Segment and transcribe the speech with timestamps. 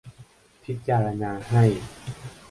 [0.63, 1.63] พิจารณาให้